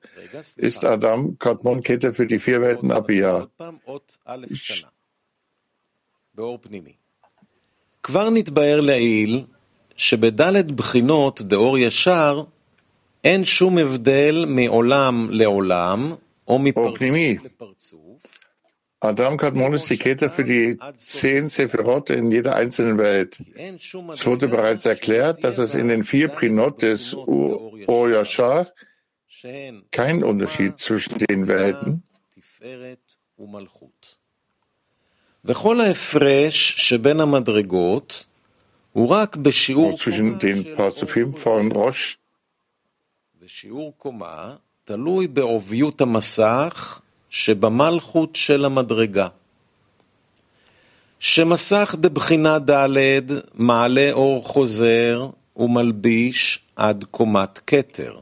ist 0.56 0.85
Adam 0.85 1.38
Kadmon 1.38 1.82
Kette 1.82 2.14
für 2.14 2.26
die 2.26 2.38
vier 2.38 2.61
Welten 2.62 2.90
Abiyah. 2.92 3.48
כבר 8.02 8.30
נתבהר 8.30 8.80
לעיל 8.80 9.44
שבדלת 9.96 10.72
בחינות 10.72 11.42
דאור 11.42 11.78
ישר 11.78 12.44
אין 13.24 13.44
שום 13.44 13.78
הבדל 13.78 14.44
מעולם 14.48 15.28
לעולם 15.30 16.14
או 16.48 16.59
מפרצוף 16.59 17.02
לפרצוף. 17.44 18.39
Adam 19.03 19.35
Kadmon 19.35 19.73
ist 19.73 19.89
die 19.89 19.97
Kette 19.97 20.29
für 20.29 20.43
die 20.43 20.77
zehn 20.95 21.49
Sephirot 21.49 22.11
in 22.11 22.31
jeder 22.31 22.55
einzelnen 22.55 22.99
Welt. 22.99 23.41
Es 23.55 24.25
wurde 24.27 24.47
bereits 24.47 24.85
erklärt, 24.85 25.43
dass 25.43 25.57
es 25.57 25.73
in 25.73 25.87
den 25.87 26.03
vier 26.03 26.27
Prinot 26.27 26.83
des 26.83 27.15
Oryashar 27.15 28.71
keinen 29.91 30.23
Unterschied 30.23 30.79
zwischen 30.79 31.17
den 31.17 31.47
Welten. 31.47 32.03
zwischen 39.97 40.37
den 40.37 40.75
Parzufim 40.75 41.35
von 41.35 41.71
Rosh 41.71 42.19
שבמלכות 47.31 48.35
של 48.35 48.65
המדרגה. 48.65 49.27
שמסך 51.19 51.95
דבחינה 51.99 52.59
ד' 52.59 52.89
מעלה 53.53 54.09
אור 54.11 54.43
חוזר 54.45 55.27
ומלביש 55.55 56.59
עד 56.75 57.05
קומת 57.11 57.59
כתר. 57.67 58.19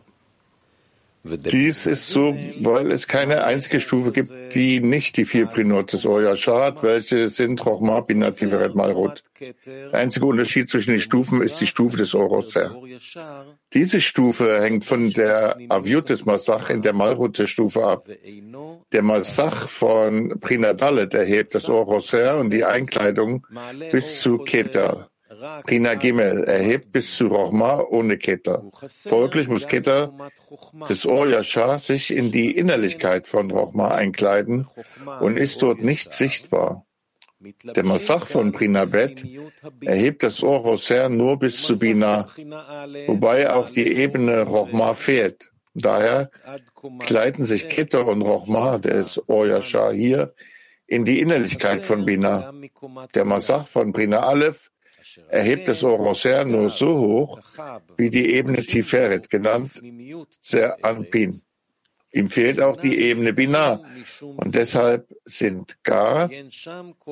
Dies 1.38 1.86
ist 1.86 2.08
so, 2.08 2.38
weil 2.60 2.92
es 2.92 3.08
keine 3.08 3.44
einzige 3.44 3.80
Stufe 3.80 4.12
gibt, 4.12 4.32
die 4.54 4.80
nicht 4.80 5.18
die 5.18 5.26
vier 5.26 5.46
Prinot 5.46 5.94
des 5.94 6.06
Oyashar 6.06 6.66
hat, 6.66 6.84
welche 6.84 7.28
sind 7.30 7.66
Rochma, 7.66 8.02
Bina, 8.02 8.32
Tiveret, 8.32 8.76
Malrut. 8.76 9.24
Der 9.66 9.94
einzige 9.94 10.26
Unterschied 10.26 10.70
zwischen 10.70 10.92
den 10.92 11.02
Stufen 11.02 11.42
ist 11.42 11.62
die 11.62 11.68
Stufe 11.68 11.98
des 11.98 12.16
Oroser. 12.16 12.76
Diese 13.74 14.02
Stufe 14.02 14.62
hängt 14.62 14.86
von 14.86 15.10
der 15.12 15.58
Aviut 15.70 16.10
des 16.10 16.26
Masach 16.26 16.70
in 16.70 16.82
der 16.82 16.94
Malrut 16.94 17.38
der 17.40 17.48
Stufe 17.48 17.84
ab. 17.84 18.08
Der 18.92 19.04
Masach 19.04 19.70
von 19.70 20.40
Prinadalet 20.40 21.14
erhebt 21.14 21.56
das 21.56 21.70
Oroser 21.70 22.40
und 22.40 22.50
die 22.52 22.66
Einkleidung 22.66 23.46
bis 23.92 24.20
zu 24.20 24.40
Keter. 24.40 25.10
Rina 25.70 25.96
Gimel 25.96 26.44
erhebt 26.44 26.92
bis 26.92 27.16
zu 27.16 27.28
Rochma 27.28 27.82
ohne 27.82 28.18
Keter. 28.18 28.64
Folglich 29.08 29.48
muss 29.48 29.68
Keter 29.68 30.14
des 30.90 31.06
Oryasha 31.06 31.78
sich 31.78 32.12
in 32.12 32.32
die 32.32 32.52
Innerlichkeit 32.58 33.28
von 33.28 33.52
Rochma 33.52 33.90
einkleiden 33.90 34.68
und 35.20 35.38
ist 35.38 35.62
dort 35.62 35.82
nicht 35.82 36.14
sichtbar. 36.14 36.86
Der 37.64 37.86
Massach 37.86 38.28
von 38.28 38.52
Prinabet 38.52 39.26
erhebt 39.82 40.24
das 40.24 40.44
Oroser 40.44 41.08
nur 41.08 41.40
bis 41.40 41.62
zu 41.62 41.80
Bina, 41.80 42.28
wobei 43.08 43.54
auch 43.54 43.70
die 43.70 43.88
Ebene 43.88 44.42
Rochma 44.42 44.94
fehlt. 44.94 45.50
Daher 45.74 46.32
kleiden 47.00 47.46
sich 47.46 47.70
Keter 47.70 48.06
und 48.08 48.24
Rochma 48.24 48.78
des 48.78 49.22
Oryasha 49.30 49.92
hier 49.92 50.34
in 50.86 51.06
die 51.06 51.22
Innerlichkeit 51.22 51.86
von 51.86 52.04
Bina. 52.04 52.54
Der 53.14 53.24
Massach 53.24 53.68
von 53.68 53.94
Brina 53.94 54.22
Aleph 54.22 54.70
erhebt 55.30 55.68
das 55.68 55.84
Oroser 55.84 56.46
nur 56.46 56.70
so 56.70 56.98
hoch 56.98 57.40
wie 57.98 58.10
die 58.10 58.34
Ebene 58.34 58.66
Tiferet, 58.66 59.30
genannt 59.30 59.82
Ser 60.42 60.78
Anpin. 60.84 61.42
Ihm 62.12 62.30
fehlt 62.30 62.60
auch 62.60 62.78
die 62.78 62.98
Ebene 62.98 63.34
Binah 63.34 63.82
und 64.22 64.56
deshalb 64.56 65.08
sind 65.26 65.84
Gar, 65.84 66.30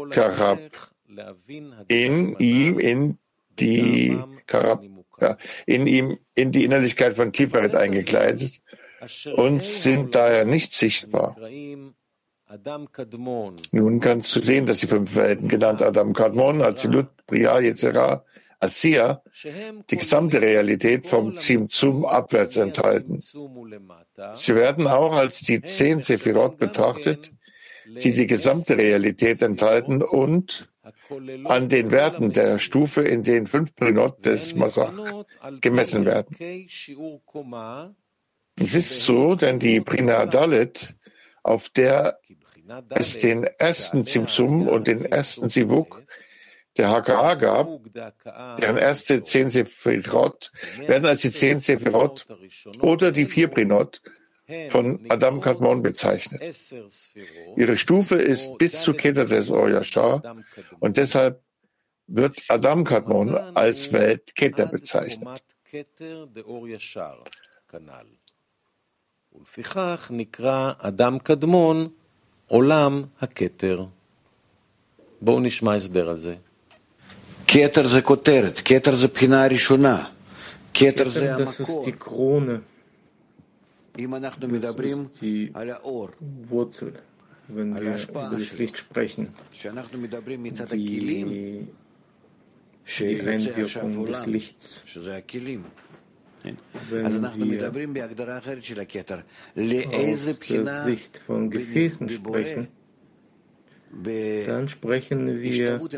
Karab 0.09 0.59
in 1.87 2.35
ihm 2.39 2.79
in 2.79 3.17
die 3.59 4.19
Karab, 4.45 4.83
in 5.65 5.87
ihm 5.87 6.17
in 6.35 6.51
die 6.51 6.63
Innerlichkeit 6.63 7.15
von 7.15 7.31
Tiferet 7.31 7.75
eingekleidet 7.75 8.61
und 9.35 9.63
sind 9.63 10.15
daher 10.15 10.45
nicht 10.45 10.73
sichtbar. 10.73 11.37
Nun 13.71 13.99
kannst 13.99 14.35
du 14.35 14.39
sehen, 14.39 14.65
dass 14.65 14.79
die 14.79 14.87
fünf 14.87 15.15
Welten 15.15 15.47
genannt 15.47 15.81
Adam 15.81 16.13
Kadmon, 16.13 16.61
Azilut, 16.61 17.07
Bria, 17.25 17.59
Yetzera, 17.59 18.23
Asiya, 18.59 19.21
die 19.89 19.97
gesamte 19.97 20.41
Realität 20.41 21.05
vom 21.07 21.37
Zimzum 21.37 22.05
abwärts 22.05 22.57
enthalten. 22.57 23.19
Sie 23.21 24.55
werden 24.55 24.87
auch 24.87 25.13
als 25.13 25.41
die 25.41 25.61
zehn 25.61 26.01
Sephirot 26.01 26.57
betrachtet, 26.57 27.33
die 27.85 28.13
die 28.13 28.27
gesamte 28.27 28.77
Realität 28.77 29.41
enthalten 29.41 30.01
und 30.01 30.69
an 31.45 31.69
den 31.69 31.91
Werten 31.91 32.31
der 32.31 32.59
Stufe 32.59 33.01
in 33.01 33.23
den 33.23 33.45
fünf 33.45 33.75
Prinot 33.75 34.25
des 34.25 34.55
Masach 34.55 34.93
gemessen 35.61 36.05
werden. 36.05 36.35
Es 38.59 38.73
ist 38.73 39.01
so, 39.01 39.35
denn 39.35 39.59
die 39.59 39.81
Prina 39.81 40.25
Dalet 40.25 40.95
auf 41.43 41.69
der 41.69 42.19
es 42.89 43.17
den 43.17 43.43
ersten 43.43 44.05
Zimzum 44.05 44.67
und 44.67 44.87
den 44.87 45.03
ersten 45.05 45.49
Sivuk 45.49 46.03
der 46.77 46.89
HKA 46.89 47.35
gab, 47.35 47.79
deren 48.59 48.77
erste 48.77 49.23
zehn 49.23 49.49
Sephirot 49.49 50.51
werden 50.85 51.05
als 51.05 51.21
die 51.21 51.31
zehn 51.31 51.57
Sephirot 51.57 52.27
oder 52.81 53.11
die 53.11 53.25
vier 53.25 53.47
Prinot 53.47 54.01
von 54.69 55.05
Adam 55.09 55.41
Kadmon 55.41 55.81
bezeichnet. 55.81 56.41
Ihre 57.55 57.77
Stufe 57.77 58.15
ist 58.15 58.57
bis 58.57 58.81
zu 58.81 58.93
Keter 58.93 59.25
des 59.25 59.49
Oyashar 59.51 60.37
und 60.79 60.97
deshalb 60.97 61.41
wird 62.07 62.41
Adam 62.47 62.83
Kadmon 62.85 63.35
als 63.35 63.91
Welt 63.91 64.35
Keter 64.35 64.67
bezeichnet. 64.67 65.41
ולפיכך 72.50 72.62
נקרא 72.62 72.86
אדם 72.86 73.00
קדמון 73.00 73.02
עולם 73.02 73.02
הכתר. 73.20 73.84
בואו 75.22 75.40
נשמע 75.40 75.74
הסבר 75.74 76.08
על 76.08 76.16
זה. 76.16 76.34
כתר 77.48 77.88
זה 77.88 78.02
כותרת, 78.02 78.60
כתר 78.64 78.96
זה 78.96 79.08
בחינה 79.08 79.44
הראשונה, 79.44 80.04
כתר 80.74 81.08
זה 81.08 81.34
המקור. 81.34 81.86
אם 83.98 84.14
אנחנו 84.14 84.48
מדברים 84.48 85.06
על 85.54 85.70
האור, 85.70 86.08
על 87.76 87.88
ההשפעה 87.88 88.30
שלו, 88.40 88.66
כשאנחנו 89.52 89.98
מדברים 89.98 90.42
מצד 90.42 90.64
הכלים, 90.64 91.28
שיוצא 92.86 93.62
עכשיו 93.62 93.96
עולם, 93.96 94.30
שזה 94.84 95.20
aus 99.87 100.39
der 100.47 100.65
Sicht 100.83 101.17
von 101.25 101.49
Gefäßen 101.49 102.09
sprechen, 102.09 102.67
dann 104.47 104.69
sprechen 104.69 105.41
wir 105.41 105.79
von 105.79 105.89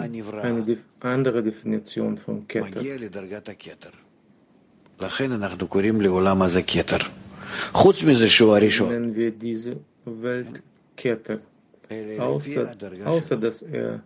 eine 0.00 0.78
andere 1.00 1.42
Definition 1.42 2.18
von 2.18 2.46
Keter. 2.48 2.82
Nennen 8.90 9.14
wir 9.16 9.30
diese 9.32 9.76
Welt 10.04 10.62
Keter, 10.96 11.40
außer, 12.18 12.76
außer 13.04 13.36
dass 13.36 13.62
er 13.62 14.02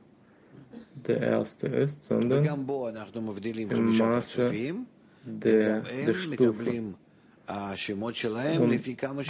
der 1.07 1.21
Erste 1.21 1.67
ist, 1.69 2.05
sondern 2.07 2.45
im 3.71 3.97
Maße 3.99 4.75
de, 5.25 5.83
de 6.05 6.13
stufă. 6.13 6.63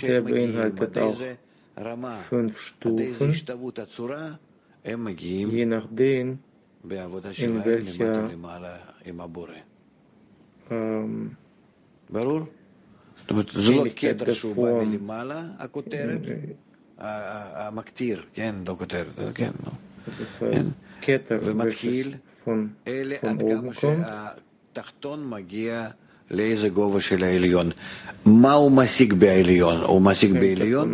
Trebuie 0.01 0.43
inhaltet 0.43 0.97
auch 0.97 1.21
fünf 2.29 2.61
Stufen, 2.61 3.33
je 5.51 5.65
nachdem, 5.65 6.39
in 6.81 6.99
welcher 7.13 7.49
ähm, 10.71 11.37
זאת 13.21 13.31
אומרת, 13.31 13.49
זו 13.49 13.85
לא 13.85 13.91
קדר 13.91 14.33
שהוא 14.33 14.57
בא 14.57 14.85
מלמעלה, 14.85 15.47
הכותרת, 15.59 16.21
המקטיר, 16.99 18.25
כן, 18.33 18.55
לא 18.67 18.75
כותרת, 18.79 19.07
כן, 19.35 19.51
נו. 19.65 19.71
כן. 21.01 21.19
ומתחיל, 21.31 22.15
אלה 22.87 23.17
עד 23.23 23.43
כמה 23.43 23.75
שה... 23.75 24.29
מגיע 25.18 25.90
לאיזה 26.32 26.70
גובה 26.70 27.02
של 27.02 27.24
העליון. 27.24 27.70
מה 28.26 28.54
הוא 28.54 28.72
משיג 28.72 29.14
בעליון? 29.14 29.78
הוא 29.82 30.02
משיג 30.02 30.34
בעליון 30.34 30.94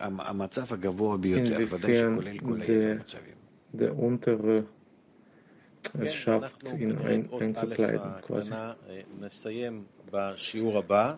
המצב 0.00 0.72
הגבוה 0.72 1.16
ביותר, 1.16 1.58
ודאי 1.70 1.96
שכולל 1.98 2.38
כל 2.38 2.60
היתר 2.60 2.90
המצבים. 2.92 3.40
Der 3.74 3.92
untere 4.08 4.56
es 6.04 6.14
schafft, 6.14 6.64
ihn 6.78 6.98
ein, 6.98 7.28
einzukleiden, 7.40 8.12
quasi. 8.26 8.50
נסיים 9.20 9.82
בשיעור 10.12 10.78
הבא, 10.78 11.14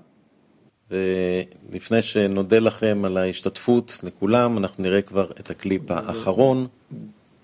ולפני 0.90 2.02
שנודה 2.02 2.58
לכם 2.58 3.02
על 3.04 3.16
ההשתתפות 3.16 4.00
לכולם, 4.02 4.58
אנחנו 4.58 4.82
נראה 4.82 5.02
כבר 5.02 5.30
את 5.40 5.50
הקליפ 5.50 5.90
האחרון, 5.90 6.66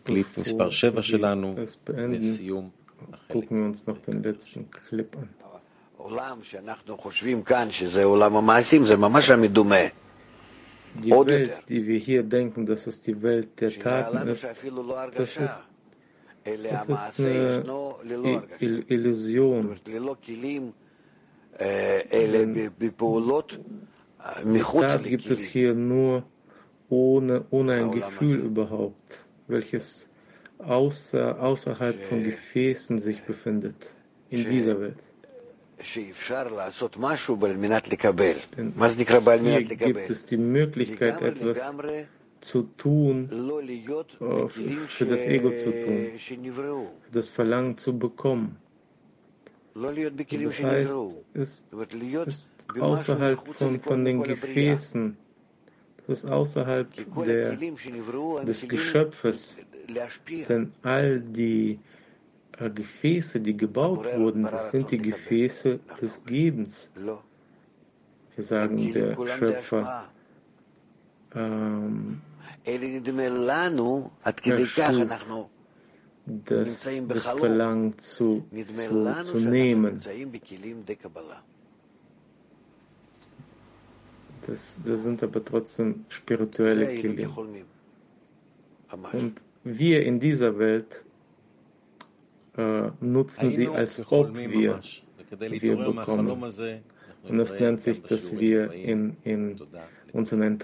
קליפ 0.04 0.38
מספר 0.38 0.70
7 0.70 1.02
שלנו, 1.02 1.54
לסיום 1.88 2.70
gucken 3.33 3.57
wir 3.59 3.65
uns 3.65 3.85
noch 3.87 3.97
den 3.97 4.21
letzten 4.23 4.69
Clip 4.69 5.11
an. 5.17 5.29
Die 11.03 11.11
Welt, 11.11 11.53
die 11.69 11.87
wir 11.87 11.97
hier 11.97 12.23
denken, 12.23 12.65
das 12.65 12.87
ist 12.87 13.07
die 13.07 13.19
Welt 13.21 13.59
der 13.59 13.71
Taten 13.79 14.27
ist, 14.27 14.43
das 14.43 15.37
ist, 15.37 15.61
das 16.43 16.89
ist 16.89 17.19
eine 17.19 18.43
Illusion. 18.95 19.79
Tat 24.63 25.03
gibt 25.03 25.27
es 25.35 25.41
hier 25.41 25.73
nur 25.73 26.23
ohne, 26.89 27.45
ohne 27.49 27.73
ein 27.73 27.91
Gefühl 27.91 28.39
überhaupt, 28.51 29.25
welches 29.47 30.07
außer, 30.65 31.41
außerhalb 31.41 32.05
von 32.05 32.23
Gefäßen 32.23 32.99
sich 32.99 33.21
befindet, 33.23 33.91
in 34.29 34.45
dieser 34.45 34.79
Welt. 34.79 34.97
Denn 38.57 38.73
hier 39.43 39.63
gibt 39.63 40.09
es 40.09 40.25
die 40.25 40.37
Möglichkeit, 40.37 41.21
etwas 41.21 41.59
zu 42.39 42.63
tun, 42.77 43.29
für 44.87 45.05
das 45.05 45.25
Ego 45.25 45.51
zu 45.51 45.71
tun, 45.71 46.11
für 46.17 47.11
das 47.11 47.29
Verlangen 47.29 47.77
zu 47.77 47.97
bekommen. 47.97 48.57
Das 49.75 50.63
heißt, 50.63 50.97
es 51.33 51.67
ist 52.25 52.53
außerhalb 52.79 53.39
von, 53.55 53.79
von 53.79 54.05
den 54.05 54.21
Gefäßen, 54.23 55.17
das 56.07 56.23
ist 56.23 56.29
außerhalb 56.29 56.87
der, 57.25 57.55
des 58.43 58.67
Geschöpfes, 58.67 59.57
denn 60.49 60.73
all 60.81 61.19
die 61.19 61.79
Gefäße, 62.57 63.39
die 63.39 63.57
gebaut 63.57 64.05
wurden, 64.15 64.43
das 64.43 64.71
sind 64.71 64.91
die 64.91 64.99
Gefäße 64.99 65.79
des 66.01 66.23
Gebens. 66.25 66.87
Wir 68.35 68.43
sagen, 68.43 68.93
der 68.93 69.17
Schöpfer 69.27 70.09
ähm, 71.35 72.21
erschuf 74.45 75.49
das, 76.25 76.89
das 77.07 77.27
Verlangen 77.27 77.97
zu, 77.97 78.45
zu, 78.51 79.23
zu 79.23 79.37
nehmen. 79.39 80.01
Das, 84.47 84.79
das 84.85 85.03
sind 85.03 85.23
aber 85.23 85.43
trotzdem 85.43 86.05
spirituelle 86.09 86.95
Kilim. 86.95 87.31
Und 89.11 89.41
wir 89.63 90.05
in 90.05 90.19
dieser 90.19 90.59
Welt 90.59 91.05
äh, 92.57 92.89
nutzen 92.99 93.51
sie, 93.51 93.67
als 93.67 94.11
ob 94.11 94.35
wir, 94.35 94.81
wir 95.39 95.75
bekommen. 95.77 96.43
Und 97.23 97.37
das 97.37 97.59
nennt 97.59 97.81
sich, 97.81 98.01
dass 98.03 98.37
wir 98.37 98.71
in, 98.73 99.15
in 99.23 99.59
uns 100.11 100.31
in 100.31 100.41
ein 100.43 100.59